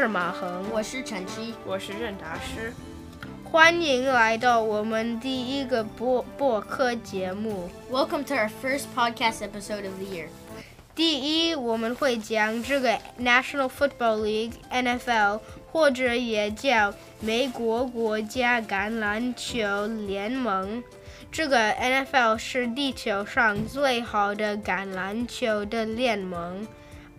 [0.00, 2.72] 是马恒，我是晨曦，我是任达师。
[3.44, 7.68] 欢迎来到我们第一个播播客节目。
[7.90, 10.28] Welcome to our first podcast episode of the year.
[10.96, 20.82] 第一，我们会讲这个 National Football League（NFL） 或者也叫美国国家橄榄球联盟。
[21.30, 26.66] 这个 NFL 是地球上最好的橄榄球的联盟。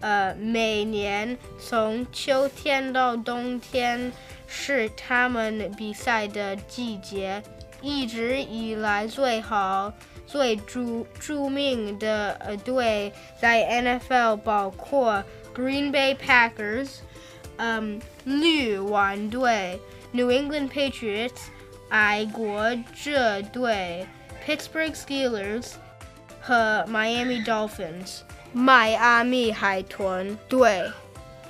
[0.01, 4.11] 呃，每年从秋天到冬天
[4.47, 7.41] 是他们比赛的季节，
[7.81, 9.93] 一直以来最好、
[10.27, 15.23] 最著著名的呃队在 NFL 包括
[15.55, 16.89] Green Bay Packers、
[17.57, 19.79] 嗯绿湾队、
[20.11, 21.49] New England Patriots、
[21.89, 24.07] 爱国者队、
[24.45, 25.73] Pittsburgh Steelers
[26.39, 28.21] 和 Miami Dolphins。
[28.53, 30.91] 迈阿密海豚队。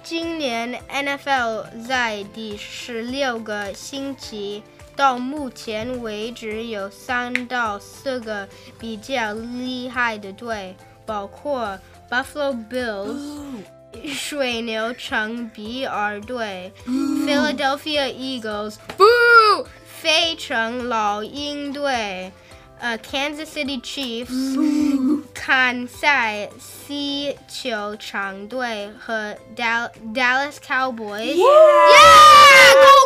[0.03, 4.63] 今年 NFL 在第十六个星期，
[4.95, 8.47] 到目前为止有三到四个
[8.79, 11.77] 比较厉害的队，包括
[12.09, 13.17] Buffalo Bills、
[14.07, 19.65] 水牛城比尔队、Philadelphia Eagles、Boo!
[20.01, 22.31] 费城老鹰队。
[22.81, 31.35] 呃、Kansas City Chiefs、堪塞西球场队和 Dal Dallas Cowboys。
[31.35, 31.45] Yeah!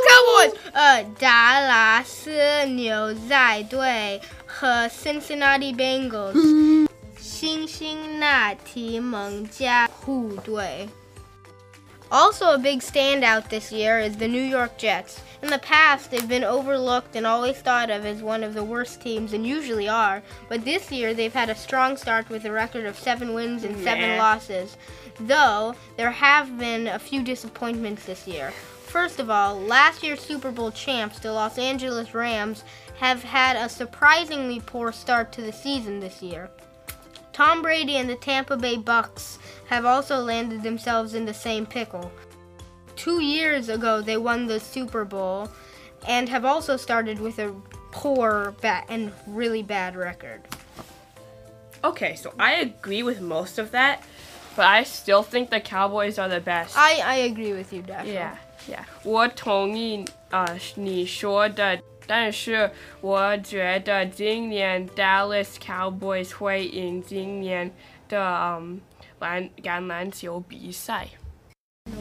[0.07, 0.53] Cowboys！
[0.71, 6.87] 呃，达拉斯牛仔队和 Cincinnati Bengals。
[7.19, 10.87] 辛辛那提蒙加护队。
[12.11, 15.21] Also, a big standout this year is the New York Jets.
[15.41, 19.01] In the past, they've been overlooked and always thought of as one of the worst
[19.01, 20.21] teams, and usually are.
[20.47, 23.75] But this year, they've had a strong start with a record of seven wins and
[23.83, 24.17] seven Meh.
[24.17, 24.77] losses.
[25.19, 28.51] Though, there have been a few disappointments this year.
[28.85, 32.63] First of all, last year's Super Bowl champs, the Los Angeles Rams,
[32.99, 36.49] have had a surprisingly poor start to the season this year.
[37.35, 42.09] Tom Brady and the Tampa Bay Bucs have also landed themselves in the same pickle.
[42.95, 45.49] Two years ago, they won the Super Bowl
[46.07, 47.53] and have also started with a
[47.91, 50.43] poor bat and really bad record.
[51.83, 54.01] Okay, so I agree with most of that,
[54.55, 56.77] but I still think the Cowboys are the best.
[56.77, 58.13] I, I agree with you, definitely.
[58.13, 58.37] Yeah,
[58.69, 58.85] yeah.
[59.03, 61.77] 我同意啊、呃，你说的。
[62.06, 67.70] 但是我觉得今年 Dallas Cowboys 会赢今年
[68.08, 68.80] 的嗯
[69.20, 71.06] 篮橄榄球比赛。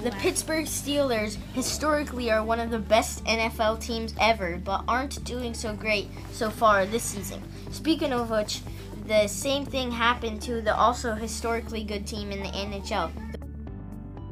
[0.01, 5.53] The Pittsburgh Steelers historically are one of the best NFL teams ever, but aren't doing
[5.53, 7.41] so great so far this season.
[7.71, 8.61] Speaking of which,
[9.07, 13.11] the same thing happened to the also historically good team in the NHL,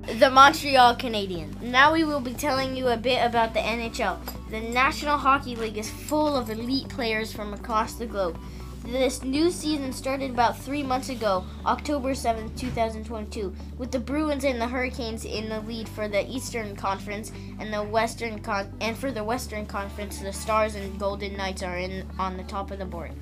[0.02, 1.60] the Montreal Canadiens.
[1.62, 4.18] Now we will be telling you a bit about the NHL.
[4.50, 8.36] The National Hockey League is full of elite players from across the globe.
[8.84, 14.60] This new season started about three months ago, October 7th, 2022, with the Bruins and
[14.60, 17.30] the Hurricanes in the lead for the Eastern Conference,
[17.60, 21.78] and the Western Con- and for the Western Conference, the Stars and Golden Knights are
[21.78, 23.12] in on the top of the board.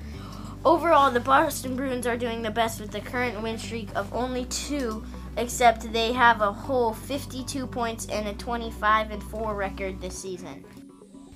[0.65, 4.45] Overall, the Boston Bruins are doing the best with the current win streak of only
[4.45, 5.03] two,
[5.37, 10.63] except they have a whole 52 points and a 25 and 4 record this season.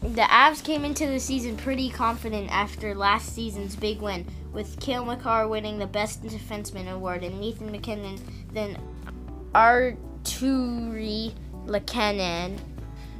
[0.02, 5.04] The Avs came into the season pretty confident after last season's big win, with Cale
[5.04, 8.20] Makar winning the Best Defenseman award and Nathan MacKinnon
[8.54, 8.78] then
[9.54, 11.34] Artturi
[11.66, 12.60] Lehkonen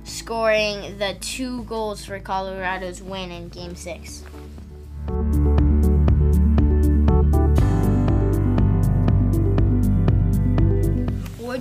[0.04, 4.24] scoring the two goals for Colorado's win in Game 6.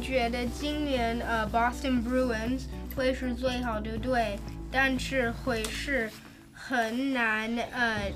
[0.04, 2.64] 觉得今年呃 Boston Bruins
[2.96, 4.38] 会是最好的队，
[4.72, 6.10] 但是会是
[6.52, 8.12] 很难呃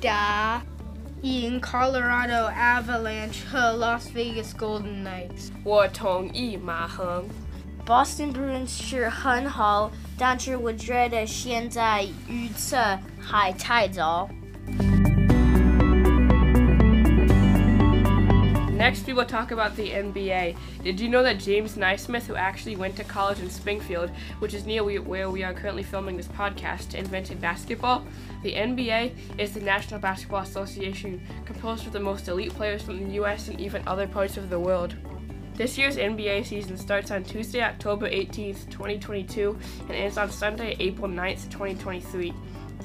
[0.00, 0.62] 打
[1.22, 5.50] 赢 Colorado Avalanche 和 Las Vegas Golden Knights。
[5.64, 7.24] 我同意马恒。
[7.84, 12.76] Boston Bruins 是很好，但是我觉得现在预测
[13.20, 14.28] 还太早。
[18.87, 20.55] Next, we will talk about the NBA.
[20.81, 24.65] Did you know that James Naismith, who actually went to college in Springfield, which is
[24.65, 28.05] near where we are currently filming this podcast, invented basketball?
[28.43, 33.15] The NBA is the National Basketball Association, composed of the most elite players from the
[33.15, 34.95] US and even other parts of the world.
[35.55, 41.09] This year's NBA season starts on Tuesday, October 18th, 2022, and ends on Sunday, April
[41.09, 42.33] 9th, 2023.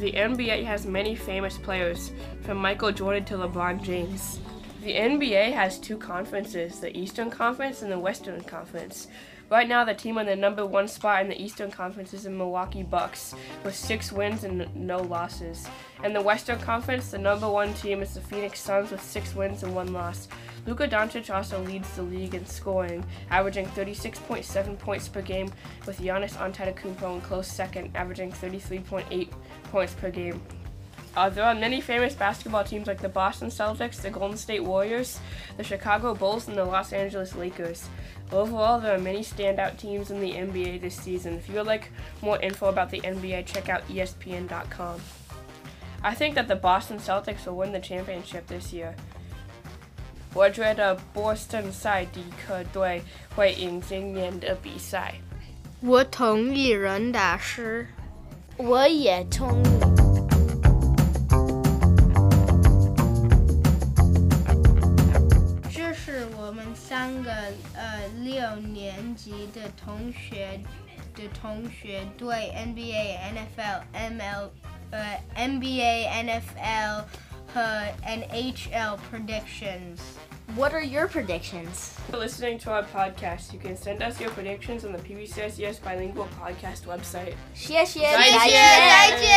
[0.01, 2.11] The NBA has many famous players,
[2.41, 4.41] from Michael Jordan to LeBron James.
[4.83, 9.07] The NBA has two conferences, the Eastern Conference and the Western Conference.
[9.49, 12.31] Right now, the team on the number one spot in the Eastern Conference is the
[12.31, 13.33] Milwaukee Bucks,
[13.63, 15.69] with six wins and no losses.
[16.03, 19.63] In the Western Conference, the number one team is the Phoenix Suns with six wins
[19.63, 20.27] and one loss.
[20.67, 25.49] Luka Doncic also leads the league in scoring, averaging 36.7 points per game,
[25.87, 29.31] with Giannis Antetokounmpo in close second, averaging 33.8
[29.71, 30.43] points per game.
[31.16, 35.20] Uh, there are many famous basketball teams like the Boston Celtics, the Golden State Warriors,
[35.58, 37.90] the Chicago Bulls, and the Los Angeles Lakers.
[38.32, 41.34] Overall, there are many standout teams in the NBA this season.
[41.34, 41.92] If you would like
[42.22, 45.02] more info about the NBA, check out E ESPN.com.
[46.04, 48.94] I think that the Boston Celtics will win the championship this year.
[50.34, 53.02] 我觉得波士顿赛迪克队
[53.36, 55.16] 会赢今年的比赛。
[55.82, 57.88] 我同意任大师。
[58.58, 59.91] 我也同意。
[68.52, 70.60] 六年级的同学
[71.16, 74.50] 的同学对 NBA、NFL、ML
[74.92, 77.06] 呃 NBA、NFL
[77.54, 80.00] 和 NHL predictions。
[80.56, 81.94] What are your predictions?
[82.12, 86.28] For listening to our podcast, you can send us your predictions on the PBCSES Bilingual
[86.38, 87.36] Podcast website.
[87.54, 89.31] 谢谢再见再见。